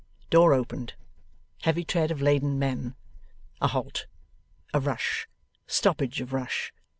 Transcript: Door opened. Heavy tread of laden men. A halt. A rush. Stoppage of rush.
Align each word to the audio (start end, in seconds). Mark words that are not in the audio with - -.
Door 0.31 0.55
opened. 0.55 0.95
Heavy 1.61 1.83
tread 1.83 2.09
of 2.09 2.23
laden 2.23 2.57
men. 2.57 2.95
A 3.61 3.67
halt. 3.67 4.07
A 4.73 4.79
rush. 4.79 5.27
Stoppage 5.67 6.19
of 6.21 6.33
rush. 6.33 6.73